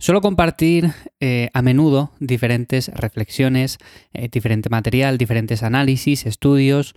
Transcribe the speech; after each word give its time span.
Suelo 0.00 0.22
compartir 0.22 0.94
eh, 1.20 1.50
a 1.52 1.60
menudo 1.60 2.10
diferentes 2.20 2.88
reflexiones, 2.88 3.76
eh, 4.14 4.30
diferente 4.32 4.70
material, 4.70 5.18
diferentes 5.18 5.62
análisis, 5.62 6.24
estudios, 6.24 6.94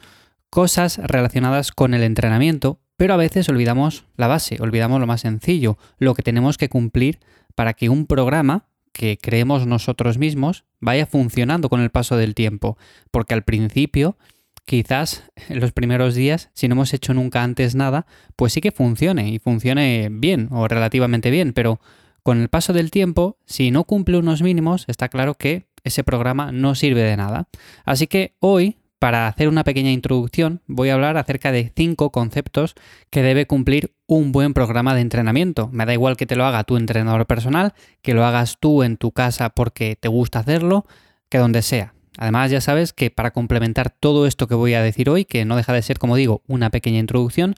cosas 0.50 1.00
relacionadas 1.00 1.74
con 1.74 1.94
el 1.94 2.02
entrenamiento, 2.02 2.80
pero 2.96 3.14
a 3.14 3.18
veces 3.18 3.50
olvidamos 3.50 4.06
la 4.16 4.28
base, 4.28 4.56
olvidamos 4.62 5.02
lo 5.02 5.06
más 5.06 5.20
sencillo, 5.20 5.78
lo 5.98 6.14
que 6.14 6.24
tenemos 6.24 6.58
que 6.58 6.70
cumplir 6.70 7.20
para 7.56 7.74
que 7.74 7.90
un 7.90 8.08
programa 8.08 8.70
que 8.94 9.18
creemos 9.22 9.68
nosotros 9.68 10.18
mismos 10.18 10.64
vaya 10.80 11.06
funcionando 11.06 11.68
con 11.68 11.82
el 11.82 11.90
paso 11.90 12.16
del 12.16 12.34
tiempo, 12.34 12.78
porque 13.12 13.34
al 13.34 13.44
principio 13.44 14.18
quizás 14.64 15.30
en 15.50 15.60
los 15.60 15.74
primeros 15.74 16.16
días, 16.16 16.52
si 16.54 16.70
no 16.70 16.76
hemos 16.76 16.94
hecho 16.94 17.14
nunca 17.14 17.44
antes 17.44 17.76
nada, 17.76 18.06
pues 18.38 18.54
sí 18.54 18.62
que 18.62 18.72
funcione 18.72 19.28
y 19.28 19.40
funcione 19.40 20.08
bien 20.10 20.48
o 20.52 20.70
relativamente 20.70 21.32
bien, 21.32 21.52
pero 21.52 21.82
con 22.24 22.42
el 22.42 22.50
paso 22.50 22.74
del 22.74 22.90
tiempo, 22.90 23.38
si 23.46 23.70
no 23.70 23.84
cumple 23.84 24.18
unos 24.18 24.42
mínimos, 24.42 24.86
está 24.88 25.10
claro 25.10 25.36
que 25.36 25.68
ese 25.84 26.04
programa 26.04 26.52
no 26.52 26.74
sirve 26.76 27.02
de 27.04 27.18
nada. 27.18 27.48
Así 27.84 28.08
que 28.08 28.34
hoy, 28.40 28.78
para 28.98 29.28
hacer 29.28 29.50
una 29.50 29.66
pequeña 29.66 29.92
introducción, 29.92 30.62
voy 30.66 30.90
a 30.90 30.94
hablar 30.94 31.18
acerca 31.18 31.52
de 31.52 31.74
cinco 31.76 32.12
conceptos 32.12 32.76
que 33.10 33.22
debe 33.22 33.46
cumplir 33.46 33.94
un 34.08 34.32
buen 34.32 34.54
programa 34.54 34.96
de 34.96 35.02
entrenamiento. 35.02 35.70
Me 35.74 35.86
da 35.86 35.94
igual 35.94 36.16
que 36.16 36.26
te 36.26 36.38
lo 36.38 36.46
haga 36.46 36.64
tu 36.64 36.78
entrenador 36.78 37.26
personal, 37.26 37.74
que 38.02 38.14
lo 38.14 38.26
hagas 38.26 38.58
tú 38.60 38.84
en 38.84 38.96
tu 38.96 39.12
casa 39.12 39.50
porque 39.50 39.98
te 40.00 40.08
gusta 40.08 40.40
hacerlo, 40.40 40.86
que 41.28 41.38
donde 41.38 41.62
sea. 41.62 41.94
Además, 42.18 42.52
ya 42.52 42.62
sabes 42.62 42.94
que 42.94 43.10
para 43.10 43.32
complementar 43.32 43.90
todo 43.90 44.28
esto 44.28 44.48
que 44.48 44.56
voy 44.56 44.76
a 44.76 44.82
decir 44.82 45.10
hoy, 45.10 45.26
que 45.26 45.44
no 45.44 45.58
deja 45.58 45.74
de 45.74 45.82
ser, 45.82 46.00
como 46.00 46.16
digo, 46.16 46.42
una 46.48 46.70
pequeña 46.70 47.00
introducción, 47.00 47.56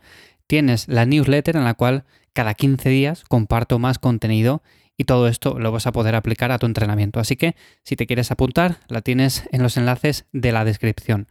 tienes 0.47 0.87
la 0.87 1.05
newsletter 1.05 1.57
en 1.57 1.65
la 1.65 1.73
cual 1.73 2.05
cada 2.35 2.53
15 2.53 2.89
días 2.89 3.23
comparto 3.27 3.79
más 3.79 3.97
contenido 3.97 4.61
y 4.97 5.05
todo 5.05 5.27
esto 5.27 5.57
lo 5.57 5.71
vas 5.71 5.87
a 5.87 5.93
poder 5.93 6.15
aplicar 6.15 6.51
a 6.51 6.59
tu 6.59 6.65
entrenamiento. 6.65 7.19
Así 7.19 7.37
que 7.37 7.55
si 7.83 7.95
te 7.95 8.05
quieres 8.05 8.29
apuntar, 8.29 8.77
la 8.89 9.01
tienes 9.01 9.47
en 9.51 9.63
los 9.63 9.77
enlaces 9.77 10.25
de 10.33 10.51
la 10.51 10.65
descripción. 10.65 11.27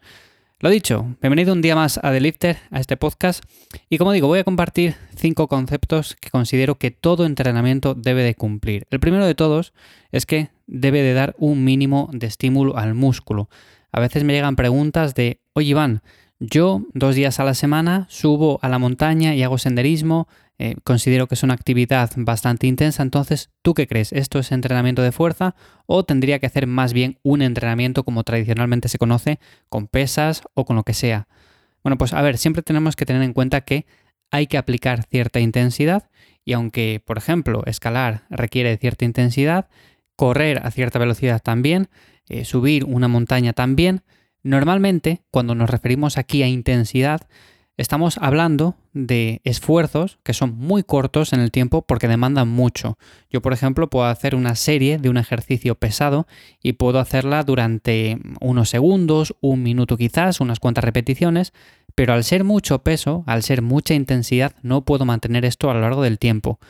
Lo 0.60 0.70
dicho, 0.70 1.14
bienvenido 1.20 1.52
un 1.52 1.60
día 1.60 1.76
más 1.76 1.98
a 2.02 2.10
The 2.10 2.20
Lifter, 2.20 2.56
a 2.70 2.80
este 2.80 2.96
podcast. 2.96 3.44
Y 3.90 3.98
como 3.98 4.12
digo, 4.12 4.28
voy 4.28 4.38
a 4.38 4.44
compartir 4.44 4.96
cinco 5.14 5.46
conceptos 5.46 6.16
que 6.18 6.30
considero 6.30 6.76
que 6.76 6.90
todo 6.90 7.26
entrenamiento 7.26 7.94
debe 7.94 8.22
de 8.22 8.34
cumplir. 8.34 8.86
El 8.90 8.98
primero 8.98 9.26
de 9.26 9.34
todos 9.34 9.74
es 10.10 10.24
que 10.24 10.48
debe 10.66 11.02
de 11.02 11.12
dar 11.12 11.34
un 11.38 11.64
mínimo 11.64 12.08
de 12.14 12.28
estímulo 12.28 12.78
al 12.78 12.94
músculo. 12.94 13.50
A 13.92 14.00
veces 14.00 14.24
me 14.24 14.32
llegan 14.32 14.56
preguntas 14.56 15.14
de, 15.14 15.42
oye 15.52 15.68
Iván, 15.68 16.00
yo 16.46 16.82
dos 16.92 17.14
días 17.14 17.40
a 17.40 17.44
la 17.44 17.54
semana 17.54 18.06
subo 18.08 18.58
a 18.62 18.68
la 18.68 18.78
montaña 18.78 19.34
y 19.34 19.42
hago 19.42 19.58
senderismo, 19.58 20.28
eh, 20.58 20.76
considero 20.84 21.26
que 21.26 21.34
es 21.34 21.42
una 21.42 21.54
actividad 21.54 22.10
bastante 22.16 22.66
intensa, 22.66 23.02
entonces, 23.02 23.50
¿tú 23.62 23.74
qué 23.74 23.86
crees? 23.86 24.12
¿Esto 24.12 24.38
es 24.38 24.52
entrenamiento 24.52 25.02
de 25.02 25.12
fuerza 25.12 25.56
o 25.86 26.04
tendría 26.04 26.38
que 26.38 26.46
hacer 26.46 26.66
más 26.66 26.92
bien 26.92 27.18
un 27.22 27.42
entrenamiento 27.42 28.04
como 28.04 28.22
tradicionalmente 28.22 28.88
se 28.88 28.98
conoce, 28.98 29.40
con 29.68 29.88
pesas 29.88 30.42
o 30.54 30.64
con 30.64 30.76
lo 30.76 30.84
que 30.84 30.94
sea? 30.94 31.26
Bueno, 31.82 31.98
pues 31.98 32.12
a 32.12 32.22
ver, 32.22 32.38
siempre 32.38 32.62
tenemos 32.62 32.96
que 32.96 33.06
tener 33.06 33.22
en 33.22 33.32
cuenta 33.32 33.62
que 33.62 33.86
hay 34.30 34.46
que 34.46 34.58
aplicar 34.58 35.04
cierta 35.04 35.40
intensidad 35.40 36.08
y 36.44 36.52
aunque, 36.52 37.02
por 37.04 37.18
ejemplo, 37.18 37.62
escalar 37.66 38.24
requiere 38.30 38.76
cierta 38.76 39.04
intensidad, 39.04 39.68
correr 40.16 40.60
a 40.64 40.70
cierta 40.70 40.98
velocidad 40.98 41.42
también, 41.42 41.88
eh, 42.28 42.44
subir 42.44 42.84
una 42.84 43.08
montaña 43.08 43.52
también, 43.52 44.02
normalmente 44.44 45.22
cuando 45.32 45.56
nos 45.56 45.68
referimos 45.68 46.16
aquí 46.16 46.44
a 46.44 46.48
intensidad, 46.48 47.26
Estamos 47.76 48.18
hablando 48.18 48.76
de 48.92 49.40
esfuerzos 49.42 50.20
que 50.22 50.32
son 50.32 50.56
muy 50.56 50.84
cortos 50.84 51.32
en 51.32 51.40
el 51.40 51.50
tiempo 51.50 51.82
porque 51.82 52.06
demandan 52.06 52.46
mucho. 52.46 52.98
Yo, 53.30 53.42
por 53.42 53.52
ejemplo, 53.52 53.90
puedo 53.90 54.06
hacer 54.06 54.36
una 54.36 54.54
serie 54.54 54.98
de 54.98 55.08
un 55.08 55.16
ejercicio 55.16 55.74
pesado 55.74 56.28
y 56.62 56.74
puedo 56.74 57.00
hacerla 57.00 57.42
durante 57.42 58.20
unos 58.40 58.68
segundos, 58.68 59.34
un 59.40 59.64
minuto 59.64 59.96
quizás, 59.96 60.40
unas 60.40 60.60
cuantas 60.60 60.84
repeticiones, 60.84 61.52
pero 61.96 62.12
al 62.12 62.22
ser 62.22 62.44
mucho 62.44 62.84
peso, 62.84 63.24
al 63.26 63.42
ser 63.42 63.60
mucha 63.60 63.94
intensidad, 63.94 64.54
no 64.62 64.84
puedo 64.84 65.04
mantener 65.04 65.44
esto 65.44 65.68
a 65.68 65.74
lo 65.74 65.80
largo 65.80 66.02
del 66.02 66.20
tiempo. 66.20 66.60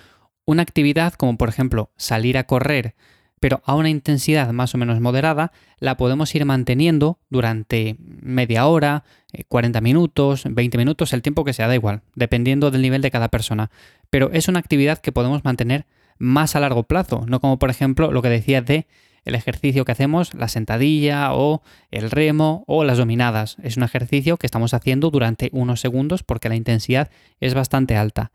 Una 0.46 0.62
actividad 0.62 1.12
como 1.12 1.36
por 1.36 1.50
ejemplo 1.50 1.90
salir 1.98 2.38
a 2.38 2.44
correr 2.44 2.94
pero 3.40 3.62
a 3.64 3.74
una 3.74 3.90
intensidad 3.90 4.52
más 4.52 4.74
o 4.74 4.78
menos 4.78 5.00
moderada, 5.00 5.52
la 5.78 5.96
podemos 5.96 6.34
ir 6.34 6.44
manteniendo 6.44 7.18
durante 7.28 7.96
media 7.98 8.66
hora, 8.66 9.04
40 9.48 9.78
eh, 9.78 9.82
minutos, 9.82 10.44
20 10.48 10.78
minutos, 10.78 11.12
el 11.12 11.22
tiempo 11.22 11.44
que 11.44 11.52
sea, 11.52 11.68
da 11.68 11.74
igual, 11.74 12.02
dependiendo 12.14 12.70
del 12.70 12.82
nivel 12.82 13.02
de 13.02 13.10
cada 13.10 13.28
persona. 13.28 13.70
Pero 14.10 14.30
es 14.32 14.48
una 14.48 14.60
actividad 14.60 14.98
que 14.98 15.12
podemos 15.12 15.44
mantener 15.44 15.86
más 16.18 16.56
a 16.56 16.60
largo 16.60 16.84
plazo, 16.84 17.24
no 17.26 17.40
como 17.40 17.58
por 17.58 17.70
ejemplo 17.70 18.12
lo 18.12 18.22
que 18.22 18.28
decía 18.28 18.62
de 18.62 18.86
el 19.24 19.34
ejercicio 19.34 19.84
que 19.84 19.92
hacemos, 19.92 20.34
la 20.34 20.48
sentadilla 20.48 21.32
o 21.32 21.62
el 21.90 22.10
remo 22.10 22.64
o 22.66 22.84
las 22.84 22.98
dominadas. 22.98 23.56
Es 23.62 23.76
un 23.76 23.82
ejercicio 23.82 24.36
que 24.36 24.46
estamos 24.46 24.74
haciendo 24.74 25.10
durante 25.10 25.48
unos 25.52 25.80
segundos 25.80 26.22
porque 26.22 26.48
la 26.48 26.56
intensidad 26.56 27.10
es 27.40 27.54
bastante 27.54 27.96
alta. 27.96 28.32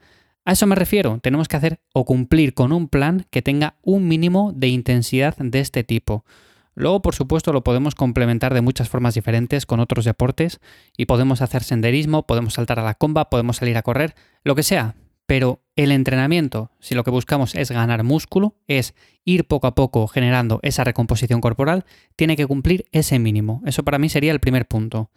A 0.49 0.53
eso 0.53 0.65
me 0.65 0.73
refiero, 0.73 1.19
tenemos 1.21 1.47
que 1.47 1.57
hacer 1.57 1.79
o 1.93 2.05
cumplir 2.05 2.55
con 2.55 2.71
un 2.71 2.87
plan 2.87 3.27
que 3.29 3.43
tenga 3.43 3.75
un 3.83 4.07
mínimo 4.07 4.51
de 4.51 4.69
intensidad 4.69 5.37
de 5.37 5.59
este 5.59 5.83
tipo. 5.83 6.25
Luego, 6.73 7.03
por 7.03 7.13
supuesto, 7.13 7.53
lo 7.53 7.63
podemos 7.63 7.93
complementar 7.93 8.55
de 8.55 8.61
muchas 8.61 8.89
formas 8.89 9.13
diferentes 9.13 9.67
con 9.67 9.79
otros 9.79 10.05
deportes 10.05 10.59
y 10.97 11.05
podemos 11.05 11.43
hacer 11.43 11.63
senderismo, 11.63 12.25
podemos 12.25 12.55
saltar 12.55 12.79
a 12.79 12.83
la 12.83 12.95
comba, 12.95 13.29
podemos 13.29 13.57
salir 13.57 13.77
a 13.77 13.83
correr, 13.83 14.15
lo 14.43 14.55
que 14.55 14.63
sea. 14.63 14.95
Pero 15.27 15.61
el 15.75 15.91
entrenamiento, 15.91 16.71
si 16.79 16.95
lo 16.95 17.03
que 17.03 17.11
buscamos 17.11 17.53
es 17.53 17.69
ganar 17.69 18.01
músculo, 18.01 18.55
es 18.65 18.95
ir 19.25 19.45
poco 19.45 19.67
a 19.67 19.75
poco 19.75 20.07
generando 20.07 20.61
esa 20.63 20.83
recomposición 20.83 21.41
corporal, 21.41 21.85
tiene 22.15 22.35
que 22.35 22.47
cumplir 22.47 22.87
ese 22.91 23.19
mínimo. 23.19 23.61
Eso 23.67 23.83
para 23.83 23.99
mí 23.99 24.09
sería 24.09 24.31
el 24.31 24.39
primer 24.39 24.67
punto. 24.67 25.11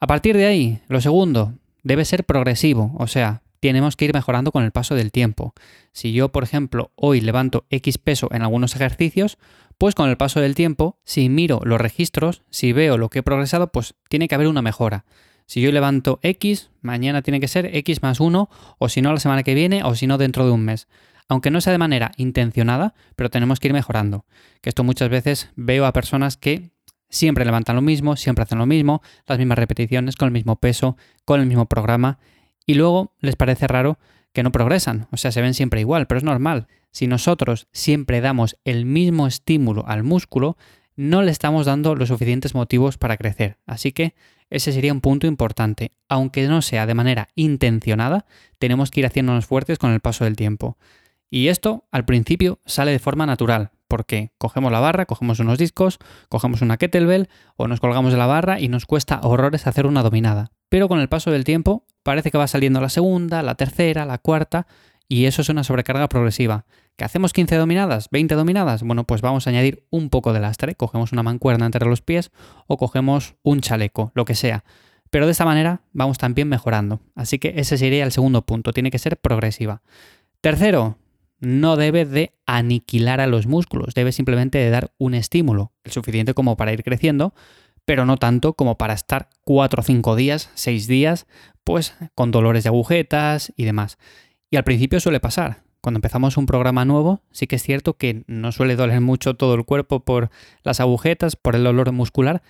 A 0.00 0.06
partir 0.06 0.36
de 0.36 0.44
ahí, 0.44 0.82
lo 0.88 1.00
segundo, 1.00 1.54
debe 1.82 2.04
ser 2.04 2.24
progresivo, 2.24 2.94
o 2.98 3.06
sea, 3.06 3.40
tenemos 3.60 3.96
que 3.96 4.06
ir 4.06 4.14
mejorando 4.14 4.52
con 4.52 4.64
el 4.64 4.72
paso 4.72 4.94
del 4.94 5.12
tiempo. 5.12 5.54
Si 5.92 6.12
yo, 6.12 6.30
por 6.30 6.42
ejemplo, 6.42 6.90
hoy 6.96 7.20
levanto 7.20 7.66
X 7.70 7.98
peso 7.98 8.28
en 8.32 8.42
algunos 8.42 8.74
ejercicios, 8.74 9.38
pues 9.78 9.94
con 9.94 10.10
el 10.10 10.16
paso 10.16 10.40
del 10.40 10.54
tiempo, 10.54 10.98
si 11.04 11.28
miro 11.28 11.60
los 11.64 11.80
registros, 11.80 12.42
si 12.50 12.72
veo 12.72 12.98
lo 12.98 13.08
que 13.08 13.20
he 13.20 13.22
progresado, 13.22 13.70
pues 13.72 13.94
tiene 14.08 14.28
que 14.28 14.34
haber 14.34 14.48
una 14.48 14.62
mejora. 14.62 15.04
Si 15.46 15.60
yo 15.60 15.72
levanto 15.72 16.20
X, 16.22 16.70
mañana 16.80 17.22
tiene 17.22 17.40
que 17.40 17.48
ser 17.48 17.74
X 17.74 18.02
más 18.02 18.20
1, 18.20 18.48
o 18.78 18.88
si 18.88 19.02
no 19.02 19.12
la 19.12 19.20
semana 19.20 19.42
que 19.42 19.54
viene, 19.54 19.82
o 19.82 19.94
si 19.94 20.06
no 20.06 20.18
dentro 20.18 20.44
de 20.44 20.52
un 20.52 20.64
mes. 20.64 20.86
Aunque 21.28 21.50
no 21.50 21.60
sea 21.60 21.72
de 21.72 21.78
manera 21.78 22.12
intencionada, 22.16 22.94
pero 23.16 23.30
tenemos 23.30 23.58
que 23.58 23.68
ir 23.68 23.72
mejorando. 23.72 24.26
Que 24.60 24.68
esto 24.68 24.84
muchas 24.84 25.08
veces 25.08 25.50
veo 25.56 25.86
a 25.86 25.92
personas 25.92 26.36
que 26.36 26.70
siempre 27.08 27.44
levantan 27.44 27.76
lo 27.76 27.82
mismo, 27.82 28.16
siempre 28.16 28.44
hacen 28.44 28.58
lo 28.58 28.66
mismo, 28.66 29.02
las 29.26 29.38
mismas 29.38 29.58
repeticiones, 29.58 30.16
con 30.16 30.26
el 30.26 30.32
mismo 30.32 30.56
peso, 30.56 30.96
con 31.24 31.40
el 31.40 31.46
mismo 31.46 31.66
programa, 31.66 32.18
y 32.70 32.74
luego 32.74 33.12
les 33.18 33.34
parece 33.34 33.66
raro 33.66 33.98
que 34.32 34.44
no 34.44 34.52
progresan, 34.52 35.08
o 35.10 35.16
sea, 35.16 35.32
se 35.32 35.42
ven 35.42 35.54
siempre 35.54 35.80
igual, 35.80 36.06
pero 36.06 36.18
es 36.18 36.24
normal. 36.24 36.68
Si 36.92 37.08
nosotros 37.08 37.66
siempre 37.72 38.20
damos 38.20 38.58
el 38.64 38.84
mismo 38.84 39.26
estímulo 39.26 39.84
al 39.88 40.04
músculo, 40.04 40.56
no 40.94 41.22
le 41.22 41.32
estamos 41.32 41.66
dando 41.66 41.96
los 41.96 42.10
suficientes 42.10 42.54
motivos 42.54 42.96
para 42.96 43.16
crecer. 43.16 43.58
Así 43.66 43.90
que 43.90 44.14
ese 44.50 44.70
sería 44.70 44.92
un 44.92 45.00
punto 45.00 45.26
importante. 45.26 45.90
Aunque 46.08 46.46
no 46.46 46.62
sea 46.62 46.86
de 46.86 46.94
manera 46.94 47.26
intencionada, 47.34 48.24
tenemos 48.60 48.92
que 48.92 49.00
ir 49.00 49.06
haciéndonos 49.06 49.46
fuertes 49.46 49.80
con 49.80 49.90
el 49.90 49.98
paso 49.98 50.22
del 50.22 50.36
tiempo. 50.36 50.78
Y 51.28 51.48
esto 51.48 51.88
al 51.90 52.04
principio 52.04 52.60
sale 52.66 52.92
de 52.92 53.00
forma 53.00 53.26
natural, 53.26 53.72
porque 53.88 54.30
cogemos 54.38 54.70
la 54.70 54.78
barra, 54.78 55.06
cogemos 55.06 55.40
unos 55.40 55.58
discos, 55.58 55.98
cogemos 56.28 56.62
una 56.62 56.76
kettlebell 56.76 57.30
o 57.56 57.66
nos 57.66 57.80
colgamos 57.80 58.12
de 58.12 58.18
la 58.18 58.26
barra 58.26 58.60
y 58.60 58.68
nos 58.68 58.86
cuesta 58.86 59.18
horrores 59.24 59.66
hacer 59.66 59.86
una 59.86 60.04
dominada. 60.04 60.52
Pero 60.68 60.86
con 60.86 61.00
el 61.00 61.08
paso 61.08 61.32
del 61.32 61.42
tiempo 61.42 61.84
parece 62.02 62.30
que 62.30 62.38
va 62.38 62.46
saliendo 62.46 62.80
la 62.80 62.88
segunda, 62.88 63.42
la 63.42 63.54
tercera, 63.54 64.04
la 64.04 64.18
cuarta, 64.18 64.66
y 65.08 65.24
eso 65.24 65.42
es 65.42 65.48
una 65.48 65.64
sobrecarga 65.64 66.08
progresiva. 66.08 66.66
¿Que 66.96 67.04
hacemos 67.04 67.32
15 67.32 67.56
dominadas? 67.56 68.10
¿20 68.10 68.36
dominadas? 68.36 68.82
Bueno, 68.82 69.04
pues 69.04 69.22
vamos 69.22 69.46
a 69.46 69.50
añadir 69.50 69.84
un 69.90 70.10
poco 70.10 70.32
de 70.32 70.40
lastre. 70.40 70.74
Cogemos 70.74 71.12
una 71.12 71.22
mancuerna 71.22 71.66
entre 71.66 71.86
los 71.86 72.02
pies 72.02 72.30
o 72.66 72.76
cogemos 72.76 73.34
un 73.42 73.60
chaleco, 73.60 74.12
lo 74.14 74.24
que 74.24 74.34
sea. 74.34 74.64
Pero 75.10 75.26
de 75.26 75.32
esta 75.32 75.44
manera 75.44 75.80
vamos 75.92 76.18
también 76.18 76.48
mejorando. 76.48 77.00
Así 77.14 77.38
que 77.38 77.54
ese 77.56 77.78
sería 77.78 78.04
el 78.04 78.12
segundo 78.12 78.42
punto, 78.42 78.72
tiene 78.72 78.90
que 78.90 78.98
ser 78.98 79.16
progresiva. 79.16 79.82
Tercero, 80.40 80.98
no 81.40 81.76
debe 81.76 82.04
de 82.04 82.34
aniquilar 82.46 83.20
a 83.20 83.26
los 83.26 83.46
músculos, 83.46 83.94
debe 83.94 84.12
simplemente 84.12 84.58
de 84.58 84.70
dar 84.70 84.92
un 84.98 85.14
estímulo, 85.14 85.72
el 85.84 85.92
suficiente 85.92 86.34
como 86.34 86.56
para 86.56 86.72
ir 86.72 86.84
creciendo, 86.84 87.34
pero 87.84 88.06
no 88.06 88.16
tanto 88.16 88.54
como 88.54 88.78
para 88.78 88.94
estar 88.94 89.28
4 89.44 89.80
o 89.80 89.84
5 89.84 90.16
días, 90.16 90.50
6 90.54 90.86
días, 90.86 91.26
pues 91.64 91.94
con 92.14 92.30
dolores 92.30 92.64
de 92.64 92.68
agujetas 92.68 93.52
y 93.56 93.64
demás. 93.64 93.98
Y 94.50 94.56
al 94.56 94.64
principio 94.64 95.00
suele 95.00 95.20
pasar. 95.20 95.62
Cuando 95.80 95.98
empezamos 95.98 96.36
un 96.36 96.46
programa 96.46 96.84
nuevo, 96.84 97.22
sí 97.30 97.46
que 97.46 97.56
es 97.56 97.62
cierto 97.62 97.94
que 97.94 98.24
no 98.26 98.52
suele 98.52 98.76
doler 98.76 99.00
mucho 99.00 99.34
todo 99.34 99.54
el 99.54 99.64
cuerpo 99.64 100.00
por 100.00 100.30
las 100.62 100.80
agujetas, 100.80 101.36
por 101.36 101.56
el 101.56 101.64
dolor 101.64 101.90
muscular, 101.92 102.42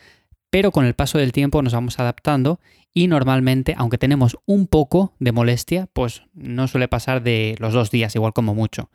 pero 0.50 0.72
con 0.72 0.84
el 0.84 0.94
paso 0.94 1.18
del 1.18 1.30
tiempo 1.30 1.62
nos 1.62 1.72
vamos 1.72 2.00
adaptando 2.00 2.58
y 2.92 3.06
normalmente, 3.06 3.74
aunque 3.78 3.98
tenemos 3.98 4.36
un 4.46 4.66
poco 4.66 5.14
de 5.20 5.30
molestia, 5.30 5.88
pues 5.92 6.24
no 6.34 6.66
suele 6.66 6.88
pasar 6.88 7.22
de 7.22 7.54
los 7.60 7.72
dos 7.72 7.92
días, 7.92 8.16
igual 8.16 8.32
como 8.32 8.54
mucho. 8.54 8.90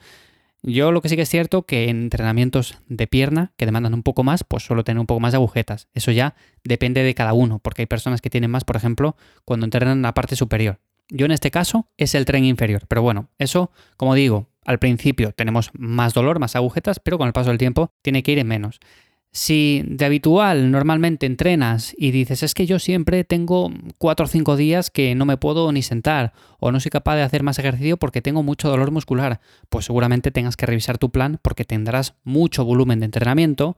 Yo 0.68 0.92
lo 0.92 1.02
que 1.02 1.10
sí 1.10 1.16
que 1.16 1.22
es 1.22 1.30
cierto 1.30 1.68
que 1.68 1.90
en 1.90 2.04
entrenamientos 2.04 2.80
de 2.88 3.06
pierna 3.06 3.54
que 3.56 3.68
demandan 3.68 3.94
un 3.94 4.02
poco 4.02 4.24
más, 4.24 4.44
pues 4.44 4.64
suelo 4.64 4.84
tener 4.84 5.00
un 5.00 5.06
poco 5.06 5.20
más 5.20 5.32
de 5.32 5.38
agujetas. 5.38 5.90
Eso 5.94 6.12
ya 6.12 6.34
depende 6.64 7.04
de 7.04 7.14
cada 7.14 7.34
uno, 7.34 7.60
porque 7.60 7.84
hay 7.84 7.86
personas 7.86 8.20
que 8.20 8.32
tienen 8.32 8.50
más, 8.50 8.64
por 8.64 8.76
ejemplo, 8.76 9.16
cuando 9.46 9.66
entrenan 9.66 10.02
la 10.02 10.16
parte 10.16 10.36
superior. 10.36 10.80
Yo 11.10 11.28
en 11.28 11.32
este 11.32 11.52
caso 11.52 11.88
es 11.98 12.16
el 12.16 12.26
tren 12.26 12.46
inferior, 12.46 12.86
pero 12.88 13.04
bueno, 13.04 13.30
eso, 13.38 13.72
como 13.96 14.16
digo, 14.16 14.50
al 14.66 14.80
principio 14.80 15.34
tenemos 15.34 15.70
más 15.74 16.16
dolor, 16.16 16.40
más 16.40 16.56
agujetas, 16.56 17.00
pero 17.00 17.20
con 17.20 17.28
el 17.28 17.34
paso 17.34 17.50
del 17.50 17.60
tiempo 17.60 17.92
tiene 18.02 18.24
que 18.24 18.32
ir 18.32 18.40
en 18.40 18.48
menos. 18.48 18.80
Si 19.36 19.84
de 19.86 20.06
habitual 20.06 20.72
normalmente 20.72 21.26
entrenas 21.26 21.94
y 21.98 22.12
dices 22.12 22.42
es 22.42 22.54
que 22.54 22.66
yo 22.66 22.80
siempre 22.80 23.26
tengo 23.26 23.70
4 23.98 24.24
o 24.24 24.30
5 24.30 24.56
días 24.56 24.90
que 24.90 25.14
no 25.14 25.26
me 25.26 25.36
puedo 25.36 25.70
ni 25.74 25.82
sentar 25.82 26.32
o 26.58 26.72
no 26.72 26.80
soy 26.80 26.90
capaz 26.90 27.18
de 27.18 27.24
hacer 27.24 27.44
más 27.44 27.60
ejercicio 27.60 27.98
porque 27.98 28.22
tengo 28.22 28.44
mucho 28.44 28.70
dolor 28.70 28.92
muscular, 28.92 29.42
pues 29.68 29.84
seguramente 29.84 30.32
tengas 30.32 30.56
que 30.56 30.66
revisar 30.66 30.98
tu 30.98 31.10
plan 31.10 31.38
porque 31.42 31.66
tendrás 31.66 32.14
mucho 32.24 32.64
volumen 32.64 33.02
de 33.02 33.08
entrenamiento 33.08 33.76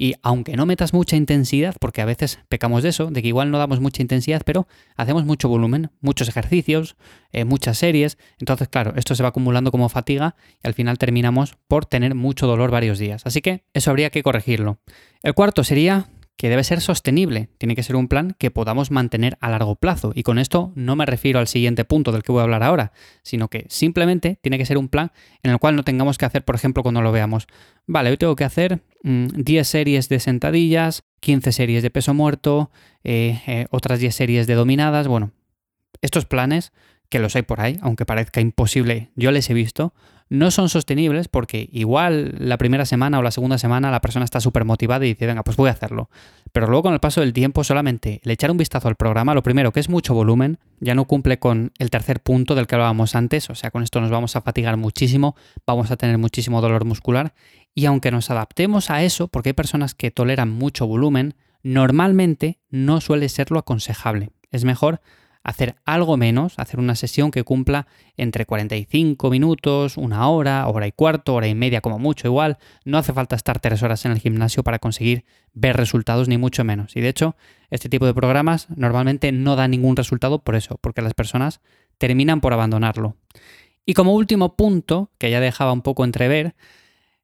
y 0.00 0.14
aunque 0.22 0.56
no 0.56 0.64
metas 0.64 0.94
mucha 0.94 1.16
intensidad, 1.16 1.74
porque 1.80 2.00
a 2.00 2.04
veces 2.04 2.38
pecamos 2.48 2.84
de 2.84 2.90
eso, 2.90 3.10
de 3.10 3.20
que 3.20 3.28
igual 3.28 3.50
no 3.50 3.58
damos 3.58 3.80
mucha 3.80 4.00
intensidad, 4.00 4.42
pero 4.46 4.68
hacemos 4.96 5.24
mucho 5.24 5.48
volumen, 5.48 5.90
muchos 6.00 6.28
ejercicios, 6.28 6.96
eh, 7.32 7.44
muchas 7.44 7.78
series, 7.78 8.16
entonces 8.38 8.68
claro, 8.68 8.94
esto 8.94 9.16
se 9.16 9.24
va 9.24 9.30
acumulando 9.30 9.72
como 9.72 9.88
fatiga 9.88 10.36
y 10.62 10.68
al 10.68 10.74
final 10.74 10.98
terminamos 10.98 11.56
por 11.66 11.84
tener 11.84 12.14
mucho 12.14 12.46
dolor 12.46 12.70
varios 12.70 13.00
días. 13.00 13.22
Así 13.26 13.42
que 13.42 13.64
eso 13.74 13.90
habría 13.90 14.10
que 14.10 14.22
corregirlo. 14.22 14.78
El 15.24 15.34
cuarto 15.34 15.64
sería 15.64 16.06
que 16.38 16.48
debe 16.48 16.62
ser 16.62 16.80
sostenible, 16.80 17.48
tiene 17.58 17.74
que 17.74 17.82
ser 17.82 17.96
un 17.96 18.06
plan 18.06 18.36
que 18.38 18.52
podamos 18.52 18.92
mantener 18.92 19.36
a 19.40 19.50
largo 19.50 19.74
plazo. 19.74 20.12
Y 20.14 20.22
con 20.22 20.38
esto 20.38 20.72
no 20.76 20.94
me 20.94 21.04
refiero 21.04 21.40
al 21.40 21.48
siguiente 21.48 21.84
punto 21.84 22.12
del 22.12 22.22
que 22.22 22.30
voy 22.30 22.40
a 22.40 22.44
hablar 22.44 22.62
ahora, 22.62 22.92
sino 23.24 23.48
que 23.48 23.66
simplemente 23.68 24.38
tiene 24.40 24.56
que 24.56 24.64
ser 24.64 24.78
un 24.78 24.88
plan 24.88 25.10
en 25.42 25.50
el 25.50 25.58
cual 25.58 25.74
no 25.74 25.82
tengamos 25.82 26.16
que 26.16 26.26
hacer, 26.26 26.44
por 26.44 26.54
ejemplo, 26.54 26.84
cuando 26.84 27.02
lo 27.02 27.10
veamos, 27.10 27.48
vale, 27.86 28.10
hoy 28.10 28.16
tengo 28.16 28.36
que 28.36 28.44
hacer 28.44 28.80
10 29.02 29.32
mm, 29.34 29.64
series 29.64 30.08
de 30.08 30.20
sentadillas, 30.20 31.02
15 31.18 31.50
series 31.50 31.82
de 31.82 31.90
peso 31.90 32.14
muerto, 32.14 32.70
eh, 33.02 33.42
eh, 33.48 33.66
otras 33.70 33.98
10 33.98 34.14
series 34.14 34.46
de 34.46 34.54
dominadas. 34.54 35.08
Bueno, 35.08 35.32
estos 36.02 36.24
planes, 36.24 36.72
que 37.08 37.18
los 37.18 37.34
hay 37.34 37.42
por 37.42 37.60
ahí, 37.60 37.78
aunque 37.82 38.06
parezca 38.06 38.40
imposible, 38.40 39.10
yo 39.16 39.32
les 39.32 39.50
he 39.50 39.54
visto, 39.54 39.92
no 40.30 40.50
son 40.50 40.68
sostenibles 40.68 41.28
porque 41.28 41.68
igual 41.72 42.34
la 42.38 42.58
primera 42.58 42.84
semana 42.84 43.18
o 43.18 43.22
la 43.22 43.30
segunda 43.30 43.58
semana 43.58 43.90
la 43.90 44.00
persona 44.00 44.24
está 44.24 44.40
súper 44.40 44.64
motivada 44.64 45.04
y 45.04 45.10
dice, 45.10 45.26
venga, 45.26 45.42
pues 45.42 45.56
voy 45.56 45.68
a 45.68 45.72
hacerlo. 45.72 46.10
Pero 46.52 46.66
luego 46.66 46.84
con 46.84 46.94
el 46.94 47.00
paso 47.00 47.20
del 47.20 47.32
tiempo 47.32 47.64
solamente 47.64 48.20
le 48.24 48.32
echar 48.32 48.50
un 48.50 48.56
vistazo 48.56 48.88
al 48.88 48.96
programa, 48.96 49.34
lo 49.34 49.42
primero 49.42 49.72
que 49.72 49.80
es 49.80 49.88
mucho 49.88 50.14
volumen, 50.14 50.58
ya 50.80 50.94
no 50.94 51.06
cumple 51.06 51.38
con 51.38 51.72
el 51.78 51.90
tercer 51.90 52.20
punto 52.20 52.54
del 52.54 52.66
que 52.66 52.74
hablábamos 52.74 53.14
antes, 53.14 53.48
o 53.50 53.54
sea, 53.54 53.70
con 53.70 53.82
esto 53.82 54.00
nos 54.00 54.10
vamos 54.10 54.36
a 54.36 54.40
fatigar 54.40 54.76
muchísimo, 54.76 55.36
vamos 55.66 55.90
a 55.90 55.96
tener 55.96 56.18
muchísimo 56.18 56.60
dolor 56.60 56.84
muscular 56.84 57.34
y 57.74 57.86
aunque 57.86 58.10
nos 58.10 58.30
adaptemos 58.30 58.90
a 58.90 59.02
eso, 59.02 59.28
porque 59.28 59.50
hay 59.50 59.54
personas 59.54 59.94
que 59.94 60.10
toleran 60.10 60.50
mucho 60.50 60.86
volumen, 60.86 61.34
normalmente 61.62 62.58
no 62.70 63.00
suele 63.00 63.28
ser 63.28 63.50
lo 63.50 63.58
aconsejable. 63.58 64.30
Es 64.50 64.64
mejor 64.64 65.00
hacer 65.48 65.76
algo 65.86 66.18
menos, 66.18 66.58
hacer 66.58 66.78
una 66.78 66.94
sesión 66.94 67.30
que 67.30 67.42
cumpla 67.42 67.86
entre 68.18 68.44
45 68.44 69.30
minutos, 69.30 69.96
una 69.96 70.28
hora, 70.28 70.66
hora 70.68 70.86
y 70.86 70.92
cuarto, 70.92 71.32
hora 71.32 71.48
y 71.48 71.54
media 71.54 71.80
como 71.80 71.98
mucho 71.98 72.28
igual. 72.28 72.58
No 72.84 72.98
hace 72.98 73.14
falta 73.14 73.34
estar 73.34 73.58
tres 73.58 73.82
horas 73.82 74.04
en 74.04 74.12
el 74.12 74.18
gimnasio 74.18 74.62
para 74.62 74.78
conseguir 74.78 75.24
ver 75.54 75.74
resultados, 75.78 76.28
ni 76.28 76.36
mucho 76.36 76.64
menos. 76.64 76.94
Y 76.96 77.00
de 77.00 77.08
hecho, 77.08 77.34
este 77.70 77.88
tipo 77.88 78.04
de 78.04 78.12
programas 78.12 78.68
normalmente 78.76 79.32
no 79.32 79.56
da 79.56 79.68
ningún 79.68 79.96
resultado 79.96 80.40
por 80.40 80.54
eso, 80.54 80.76
porque 80.82 81.00
las 81.00 81.14
personas 81.14 81.62
terminan 81.96 82.42
por 82.42 82.52
abandonarlo. 82.52 83.16
Y 83.86 83.94
como 83.94 84.12
último 84.12 84.54
punto, 84.54 85.10
que 85.16 85.30
ya 85.30 85.40
dejaba 85.40 85.72
un 85.72 85.80
poco 85.80 86.04
entrever, 86.04 86.56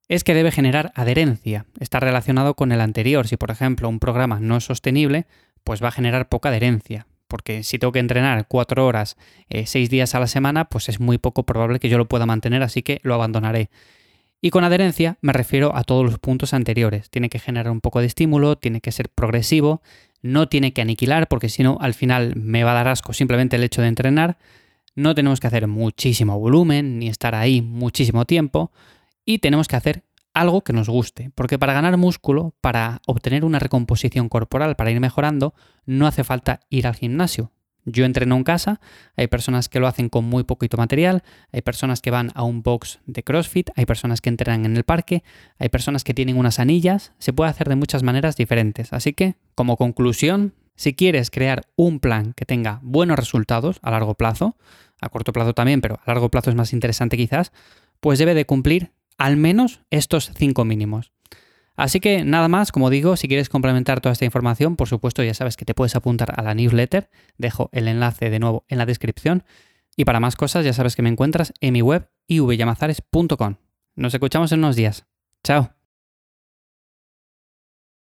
es 0.08 0.24
que 0.24 0.32
debe 0.32 0.50
generar 0.50 0.92
adherencia. 0.94 1.66
Está 1.78 2.00
relacionado 2.00 2.54
con 2.54 2.72
el 2.72 2.80
anterior. 2.80 3.28
Si, 3.28 3.36
por 3.36 3.50
ejemplo, 3.50 3.86
un 3.86 4.00
programa 4.00 4.40
no 4.40 4.56
es 4.56 4.64
sostenible, 4.64 5.26
pues 5.62 5.84
va 5.84 5.88
a 5.88 5.92
generar 5.92 6.30
poca 6.30 6.48
adherencia 6.48 7.06
porque 7.34 7.64
si 7.64 7.80
tengo 7.80 7.90
que 7.90 7.98
entrenar 7.98 8.46
cuatro 8.46 8.86
horas, 8.86 9.16
eh, 9.48 9.66
seis 9.66 9.90
días 9.90 10.14
a 10.14 10.20
la 10.20 10.28
semana, 10.28 10.66
pues 10.66 10.88
es 10.88 11.00
muy 11.00 11.18
poco 11.18 11.42
probable 11.42 11.80
que 11.80 11.88
yo 11.88 11.98
lo 11.98 12.06
pueda 12.06 12.26
mantener, 12.26 12.62
así 12.62 12.82
que 12.82 13.00
lo 13.02 13.12
abandonaré. 13.12 13.70
Y 14.40 14.50
con 14.50 14.62
adherencia 14.62 15.18
me 15.20 15.32
refiero 15.32 15.74
a 15.74 15.82
todos 15.82 16.04
los 16.04 16.20
puntos 16.20 16.54
anteriores. 16.54 17.10
Tiene 17.10 17.28
que 17.28 17.40
generar 17.40 17.72
un 17.72 17.80
poco 17.80 17.98
de 17.98 18.06
estímulo, 18.06 18.54
tiene 18.54 18.80
que 18.80 18.92
ser 18.92 19.08
progresivo, 19.08 19.82
no 20.22 20.48
tiene 20.48 20.72
que 20.72 20.80
aniquilar, 20.80 21.26
porque 21.26 21.48
si 21.48 21.64
no, 21.64 21.76
al 21.80 21.94
final 21.94 22.36
me 22.36 22.62
va 22.62 22.70
a 22.70 22.74
dar 22.74 22.86
asco 22.86 23.12
simplemente 23.12 23.56
el 23.56 23.64
hecho 23.64 23.82
de 23.82 23.88
entrenar. 23.88 24.38
No 24.94 25.16
tenemos 25.16 25.40
que 25.40 25.48
hacer 25.48 25.66
muchísimo 25.66 26.38
volumen, 26.38 27.00
ni 27.00 27.08
estar 27.08 27.34
ahí 27.34 27.62
muchísimo 27.62 28.26
tiempo, 28.26 28.70
y 29.24 29.40
tenemos 29.40 29.66
que 29.66 29.74
hacer 29.74 30.04
algo 30.34 30.62
que 30.62 30.72
nos 30.72 30.88
guste, 30.88 31.30
porque 31.34 31.58
para 31.58 31.72
ganar 31.72 31.96
músculo, 31.96 32.54
para 32.60 33.00
obtener 33.06 33.44
una 33.44 33.60
recomposición 33.60 34.28
corporal, 34.28 34.76
para 34.76 34.90
ir 34.90 35.00
mejorando, 35.00 35.54
no 35.86 36.06
hace 36.06 36.24
falta 36.24 36.60
ir 36.68 36.86
al 36.86 36.96
gimnasio. 36.96 37.52
Yo 37.86 38.06
entreno 38.06 38.36
en 38.36 38.44
casa, 38.44 38.80
hay 39.16 39.26
personas 39.26 39.68
que 39.68 39.78
lo 39.78 39.86
hacen 39.86 40.08
con 40.08 40.24
muy 40.24 40.44
poquito 40.44 40.76
material, 40.76 41.22
hay 41.52 41.60
personas 41.60 42.00
que 42.00 42.10
van 42.10 42.30
a 42.34 42.42
un 42.42 42.62
box 42.62 42.98
de 43.06 43.22
CrossFit, 43.22 43.70
hay 43.76 43.84
personas 43.84 44.20
que 44.20 44.30
entrenan 44.30 44.64
en 44.64 44.76
el 44.76 44.84
parque, 44.84 45.22
hay 45.58 45.68
personas 45.68 46.02
que 46.02 46.14
tienen 46.14 46.38
unas 46.38 46.58
anillas, 46.58 47.12
se 47.18 47.32
puede 47.32 47.50
hacer 47.50 47.68
de 47.68 47.76
muchas 47.76 48.02
maneras 48.02 48.36
diferentes. 48.36 48.92
Así 48.92 49.12
que, 49.12 49.36
como 49.54 49.76
conclusión, 49.76 50.54
si 50.76 50.94
quieres 50.94 51.30
crear 51.30 51.66
un 51.76 52.00
plan 52.00 52.32
que 52.32 52.46
tenga 52.46 52.80
buenos 52.82 53.18
resultados 53.18 53.78
a 53.82 53.90
largo 53.90 54.14
plazo, 54.14 54.56
a 55.00 55.10
corto 55.10 55.32
plazo 55.32 55.52
también, 55.52 55.82
pero 55.82 56.00
a 56.04 56.10
largo 56.10 56.30
plazo 56.30 56.48
es 56.50 56.56
más 56.56 56.72
interesante 56.72 57.18
quizás, 57.18 57.52
pues 58.00 58.18
debe 58.18 58.34
de 58.34 58.46
cumplir 58.46 58.92
al 59.18 59.36
menos 59.36 59.80
estos 59.90 60.30
cinco 60.34 60.64
mínimos. 60.64 61.12
Así 61.76 61.98
que 61.98 62.24
nada 62.24 62.48
más, 62.48 62.70
como 62.70 62.88
digo, 62.88 63.16
si 63.16 63.26
quieres 63.26 63.48
complementar 63.48 64.00
toda 64.00 64.12
esta 64.12 64.24
información, 64.24 64.76
por 64.76 64.88
supuesto 64.88 65.24
ya 65.24 65.34
sabes 65.34 65.56
que 65.56 65.64
te 65.64 65.74
puedes 65.74 65.96
apuntar 65.96 66.32
a 66.38 66.42
la 66.42 66.54
newsletter, 66.54 67.10
dejo 67.36 67.68
el 67.72 67.88
enlace 67.88 68.30
de 68.30 68.38
nuevo 68.38 68.64
en 68.68 68.78
la 68.78 68.86
descripción. 68.86 69.42
Y 69.96 70.04
para 70.04 70.20
más 70.20 70.36
cosas 70.36 70.64
ya 70.64 70.72
sabes 70.72 70.96
que 70.96 71.02
me 71.02 71.08
encuentras 71.08 71.52
en 71.60 71.72
mi 71.72 71.82
web 71.82 72.08
ivyamazares.com. 72.28 73.56
Nos 73.96 74.14
escuchamos 74.14 74.52
en 74.52 74.60
unos 74.60 74.76
días. 74.76 75.06
Chao. 75.42 75.83